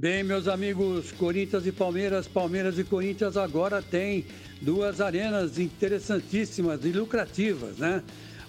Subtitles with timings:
[0.00, 4.24] Bem, meus amigos, Corinthians e Palmeiras, Palmeiras e Corinthians agora têm
[4.62, 8.02] duas arenas interessantíssimas e lucrativas, né?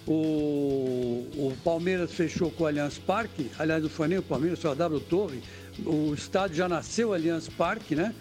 [0.06, 4.72] O, o Palmeiras fechou com o Allianz Parque, aliás, não foi nem o Palmeiras, a
[4.72, 5.42] W Torre.
[5.84, 8.14] O estádio já nasceu Allianz Parque, né?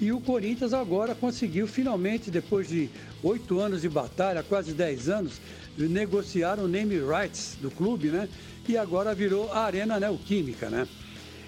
[0.00, 2.88] E o Corinthians agora conseguiu finalmente, depois de
[3.22, 5.42] oito anos de batalha, quase dez anos,
[5.76, 8.30] negociar o name rights do clube, né?
[8.66, 10.88] E agora virou a Arena Neoquímica, né?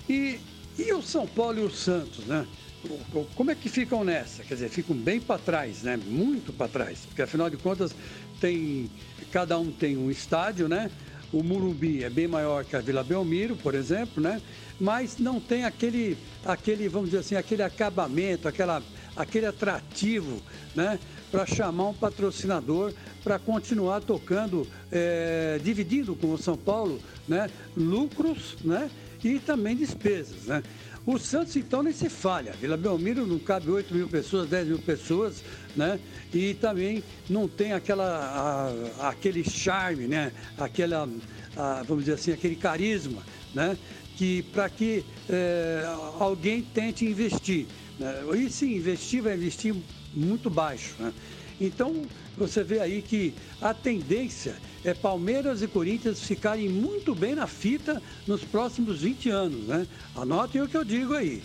[0.06, 0.38] E,
[0.79, 2.47] e o São Paulo e o Santos, né?
[3.34, 4.42] Como é que ficam nessa?
[4.42, 5.98] Quer dizer, ficam bem para trás, né?
[5.98, 7.95] Muito para trás, porque afinal de contas
[8.41, 8.91] tem
[9.30, 10.91] cada um tem um estádio, né?
[11.33, 14.42] O Murumbi é bem maior que a Vila Belmiro, por exemplo, né?
[14.80, 18.83] Mas não tem aquele, aquele, vamos dizer assim, aquele acabamento, aquela,
[19.14, 20.42] aquele atrativo,
[20.75, 20.98] né?
[21.30, 22.92] Para chamar um patrocinador
[23.23, 27.48] para continuar tocando, é, dividindo com o São Paulo, né?
[27.77, 28.91] Lucros, né?
[29.23, 30.62] E também despesas, né?
[31.06, 32.53] O Santos, então, nem se falha.
[32.53, 35.42] Vila Belmiro não cabe 8 mil pessoas, 10 mil pessoas,
[35.75, 35.98] né?
[36.33, 40.31] E também não tem aquela, a, aquele charme, né?
[40.59, 41.09] Aquela,
[41.56, 43.22] a, vamos dizer assim, aquele carisma,
[43.55, 43.77] né?
[44.17, 45.84] Que para que é,
[46.19, 47.66] alguém tente investir.
[47.98, 48.22] Né?
[48.37, 49.75] E se investir, vai investir
[50.14, 51.12] muito baixo, né?
[51.61, 57.47] Então, você vê aí que a tendência é Palmeiras e Corinthians ficarem muito bem na
[57.47, 59.86] fita nos próximos 20 anos, né?
[60.16, 61.42] Anotem o que eu digo aí.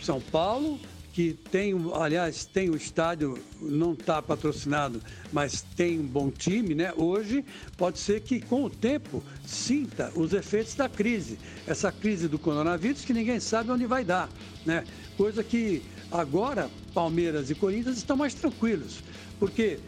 [0.00, 0.78] São Paulo,
[1.12, 6.92] que tem, aliás, tem o estádio, não está patrocinado, mas tem um bom time, né?
[6.96, 7.44] Hoje,
[7.76, 11.36] pode ser que com o tempo sinta os efeitos da crise.
[11.66, 14.30] Essa crise do coronavírus que ninguém sabe onde vai dar,
[14.64, 14.84] né?
[15.16, 19.02] Coisa que agora Palmeiras e Corinthians estão mais tranquilos.
[19.38, 19.78] Porque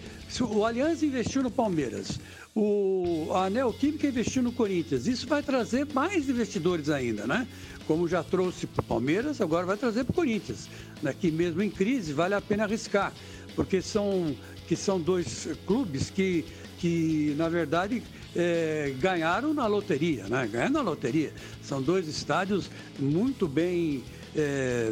[0.41, 2.21] o Aliança investiu no Palmeiras,
[2.55, 5.07] o, a Neoquímica investiu no Corinthians.
[5.07, 7.47] Isso vai trazer mais investidores ainda, né?
[7.87, 10.69] Como já trouxe para o Palmeiras, agora vai trazer para o Corinthians.
[11.03, 11.15] Né?
[11.19, 13.13] Que mesmo em crise vale a pena arriscar,
[13.57, 14.37] porque são,
[14.69, 16.45] que são dois clubes que,
[16.79, 18.03] que na verdade,
[18.35, 20.49] é, ganharam na loteria, né?
[20.51, 21.33] Ganharam na loteria.
[21.63, 24.03] São dois estádios muito bem
[24.37, 24.89] é,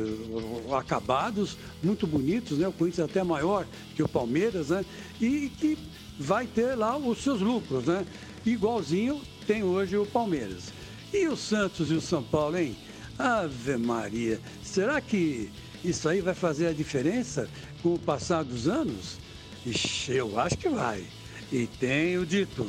[0.76, 2.68] acabados, muito bonitos, né?
[2.68, 4.84] O Corinthians até maior que o Palmeiras, né?
[5.20, 5.78] E que
[6.18, 8.04] vai ter lá os seus lucros, né?
[8.44, 10.72] Igualzinho tem hoje o Palmeiras.
[11.12, 12.76] E o Santos e o São Paulo, hein?
[13.18, 15.50] Ave Maria, será que
[15.84, 17.48] isso aí vai fazer a diferença
[17.82, 19.18] com o passar dos anos?
[19.66, 21.04] Ixi, eu acho que vai.
[21.50, 22.66] E tenho dito.